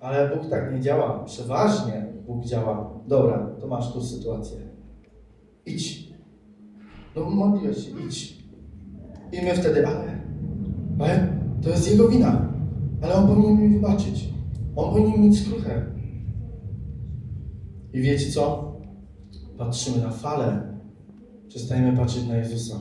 [0.00, 1.24] Ale Bóg tak nie działa.
[1.24, 2.90] Przeważnie Bóg działa.
[3.06, 4.58] Dobra, to masz tu sytuację.
[5.66, 6.10] Idź.
[7.16, 8.38] No modliłeś się, idź.
[9.32, 10.20] I my wtedy, ale,
[11.00, 11.28] ale
[11.62, 12.48] to jest jego wina.
[13.02, 14.30] Ale on powinien mi wybaczyć.
[14.80, 15.86] On powinien mieć skruchę.
[17.92, 18.72] I wiecie co?
[19.58, 20.78] Patrzymy na falę.
[21.48, 22.80] Przestajemy patrzeć na Jezusa.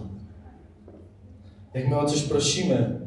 [1.74, 3.00] Jak my o coś prosimy,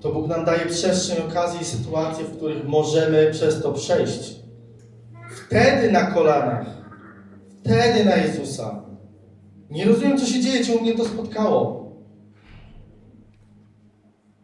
[0.00, 4.40] to Bóg nam daje przestrzeń, okazję i sytuacje, w których możemy przez to przejść.
[5.46, 6.66] Wtedy na kolanach.
[7.60, 8.82] Wtedy na Jezusa.
[9.70, 11.92] Nie rozumiem, co się dzieje, czemu mnie to spotkało.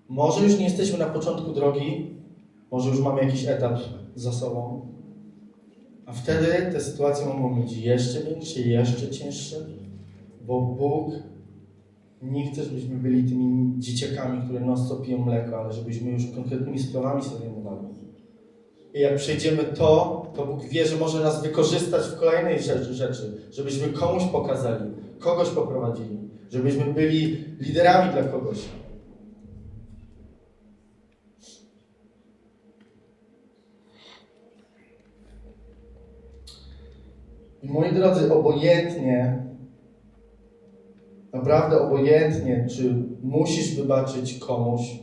[0.08, 2.17] Może już nie jesteśmy na początku drogi,
[2.70, 3.78] może już mamy jakiś etap
[4.14, 4.86] za sobą,
[6.06, 9.56] a wtedy te sytuacje mogą być jeszcze większe, jeszcze cięższe,
[10.46, 11.12] bo Bóg
[12.22, 17.22] nie chce, żebyśmy byli tymi dzieciakami, które non piją mleko, ale żebyśmy już konkretnymi sprawami
[17.22, 17.88] się zajmowali.
[18.94, 23.32] I jak przejdziemy to, to Bóg wie, że może nas wykorzystać w kolejnej rzeczy, rzeczy
[23.50, 26.18] żebyśmy komuś pokazali, kogoś poprowadzili,
[26.50, 28.58] żebyśmy byli liderami dla kogoś.
[37.62, 39.46] I moi drodzy, obojętnie,
[41.32, 45.02] naprawdę obojętnie, czy musisz wybaczyć komuś,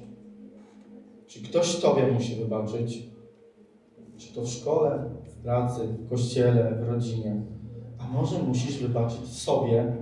[1.28, 3.10] czy ktoś Tobie musi wybaczyć,
[4.18, 7.42] czy to w szkole, w pracy, w kościele, w rodzinie.
[7.98, 9.96] A może musisz wybaczyć sobie,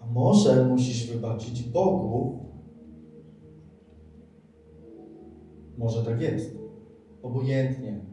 [0.00, 2.42] a może musisz wybaczyć Bogu.
[5.78, 6.56] Może tak jest.
[7.22, 8.11] Obojętnie.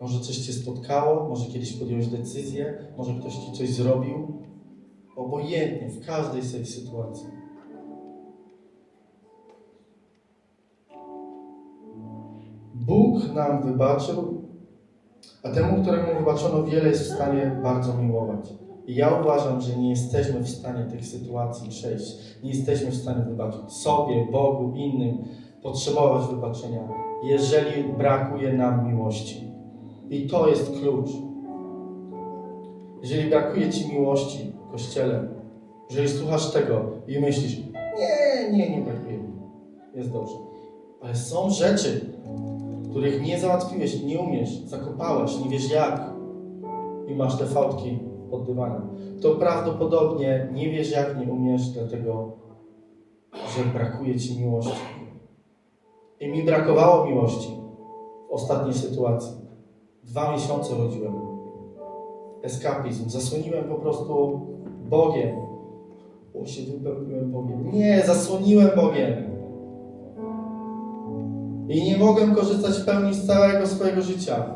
[0.00, 4.32] Może coś cię spotkało, może kiedyś podjąłeś decyzję, może ktoś ci coś zrobił.
[5.16, 7.26] Obojętnie, w każdej z tej sytuacji.
[12.74, 14.44] Bóg nam wybaczył,
[15.42, 18.52] a temu, któremu wybaczono wiele, jest w stanie bardzo miłować.
[18.86, 22.16] I ja uważam, że nie jesteśmy w stanie tych sytuacji przejść.
[22.42, 25.18] Nie jesteśmy w stanie wybaczyć sobie, Bogu, innym,
[25.62, 26.88] potrzebować wybaczenia,
[27.24, 29.49] jeżeli brakuje nam miłości.
[30.10, 31.10] I to jest klucz.
[33.02, 35.28] Jeżeli brakuje Ci miłości Kościele,
[35.90, 37.58] jeżeli słuchasz tego i myślisz,
[37.98, 39.32] nie, nie, nie brakuje mi,
[39.94, 40.34] jest dobrze.
[41.02, 42.00] Ale są rzeczy,
[42.90, 46.10] których nie załatwiłeś, nie umiesz, zakopałeś, nie wiesz jak
[47.08, 47.98] i masz te fałdki
[48.30, 48.88] pod dywanem,
[49.22, 52.32] to prawdopodobnie nie wiesz jak, nie umiesz, dlatego,
[53.32, 54.80] że brakuje Ci miłości.
[56.20, 57.50] I mi brakowało miłości
[58.28, 59.39] w ostatniej sytuacji.
[60.10, 61.12] Dwa miesiące rodziłem.
[62.42, 63.10] Eskapizm.
[63.10, 64.40] Zasłoniłem po prostu
[64.88, 65.36] Bogiem.
[66.42, 67.72] O, się wypełniłem Bogiem.
[67.72, 69.12] Nie, zasłoniłem Bogiem.
[71.68, 74.54] I nie mogłem korzystać w pełni z całego swojego życia.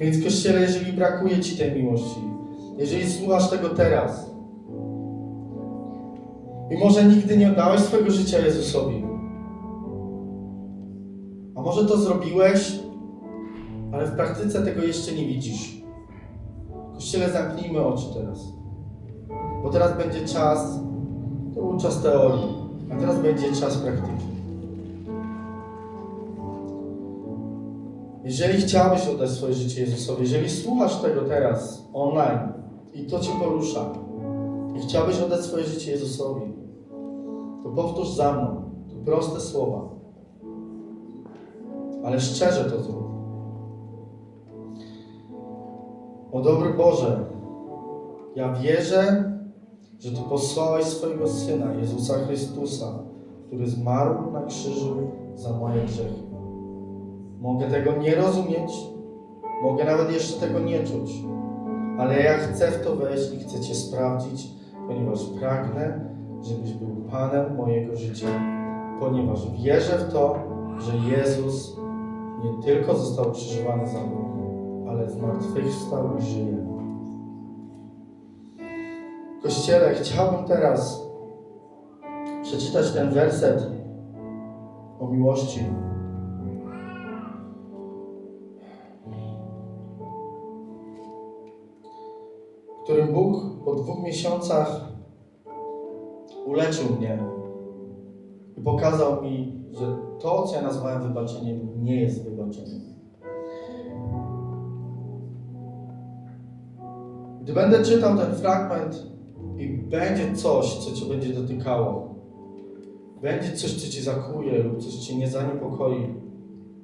[0.00, 2.20] Więc Kościele, jeżeli brakuje Ci tej miłości,
[2.78, 4.30] jeżeli słuchasz tego teraz
[6.70, 9.09] i może nigdy nie oddałeś swojego życia Jezusowi,
[11.60, 12.78] a może to zrobiłeś,
[13.92, 15.82] ale w praktyce tego jeszcze nie widzisz.
[16.94, 18.38] Kościele, zamknijmy oczy teraz.
[19.62, 20.78] Bo teraz będzie czas,
[21.54, 22.46] to był czas teorii,
[22.92, 24.24] a teraz będzie czas praktyki.
[28.24, 32.52] Jeżeli chciałbyś oddać swoje życie Jezusowi, jeżeli słuchasz tego teraz online
[32.94, 33.92] i to Cię porusza
[34.76, 36.52] i chciałbyś oddać swoje życie Jezusowi,
[37.62, 38.62] to powtórz za mną.
[38.90, 39.99] To proste słowa.
[42.04, 43.10] Ale szczerze to zrób.
[46.32, 47.24] O dobry Boże,
[48.36, 49.32] ja wierzę,
[49.98, 52.98] że Ty posłałeś swojego Syna, Jezusa Chrystusa,
[53.46, 54.96] który zmarł na krzyżu
[55.34, 56.22] za moje grzechy.
[57.40, 58.72] Mogę tego nie rozumieć,
[59.62, 61.10] mogę nawet jeszcze tego nie czuć,
[61.98, 64.50] ale ja chcę w to wejść i chcę Cię sprawdzić,
[64.88, 66.10] ponieważ pragnę,
[66.42, 68.26] żebyś był Panem mojego życia,
[69.00, 70.36] ponieważ wierzę w to,
[70.78, 71.79] że Jezus
[72.44, 74.30] nie tylko został krzyżowany za mną,
[74.88, 76.66] ale zmartwychwstał i żyje.
[79.42, 81.10] Kościele, chciałbym teraz
[82.42, 83.66] przeczytać ten werset
[85.00, 85.60] o miłości.
[92.78, 94.80] W którym Bóg po dwóch miesiącach
[96.46, 97.18] uleczył mnie
[98.56, 102.80] i pokazał mi, że to, co ja nazwałem wybaczeniem, nie jest wybaczeniem.
[107.42, 109.06] Gdy będę czytał ten fragment
[109.56, 112.14] i będzie coś, co Cię będzie dotykało,
[113.22, 116.14] będzie coś, co Cię zakuje lub coś Cię nie zaniepokoi,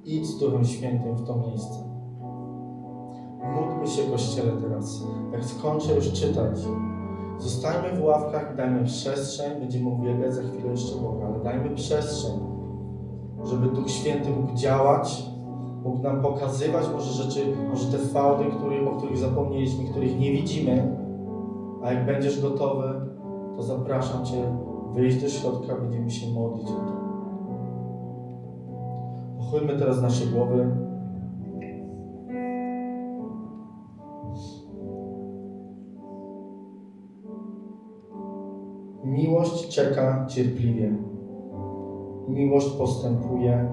[0.04, 1.78] idź z Duchem Świętym w to miejsce.
[3.54, 5.02] Módlmy się Kościele teraz.
[5.32, 6.58] Jak skończę już czytać,
[7.38, 12.40] zostańmy w ławkach i dajmy przestrzeń, będziemy uwielbiać za chwilę jeszcze Boga, ale dajmy przestrzeń,
[13.44, 15.26] żeby Duch Święty mógł działać,
[15.84, 20.96] mógł nam pokazywać może rzeczy, może te fałdy, które, o których zapomnieliśmy, których nie widzimy,
[21.82, 23.00] a jak będziesz gotowy,
[23.56, 24.42] to zapraszam Cię,
[24.94, 26.96] wyjść do środka, będziemy się modlić o to.
[29.38, 30.70] Pochylmy teraz nasze głowy.
[39.04, 41.15] Miłość czeka cierpliwie.
[42.28, 43.68] Miłość postępuje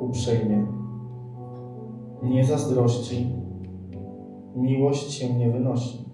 [0.00, 0.66] uprzejmie.
[2.22, 3.32] Nie zazdrości.
[4.56, 6.04] Miłość się nie wynosi.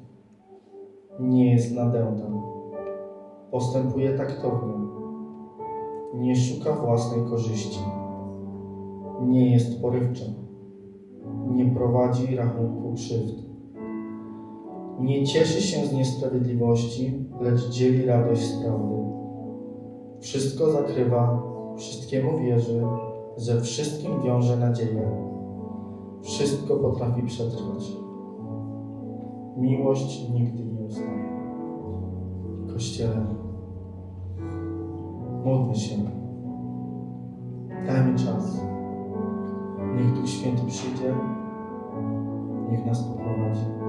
[1.20, 2.24] Nie jest nadęta.
[3.50, 4.74] Postępuje taktownie.
[6.14, 7.80] Nie szuka własnej korzyści.
[9.22, 10.24] Nie jest porywcza.
[11.50, 13.34] Nie prowadzi rachunku krzywd.
[15.00, 18.94] Nie cieszy się z niesprawiedliwości, lecz dzieli radość z prawdy.
[20.20, 22.82] Wszystko zakrywa, wszystkiemu wierzy,
[23.36, 25.10] ze wszystkim wiąże nadzieję.
[26.22, 27.92] Wszystko potrafi przetrwać.
[29.56, 31.24] Miłość nigdy nie ustaje.
[32.72, 33.26] Kościele,
[35.44, 35.96] módlmy się.
[37.86, 38.60] Dajmy czas.
[39.96, 41.14] Niech Duch Święty przyjdzie,
[42.70, 43.83] niech nas poprowadzi.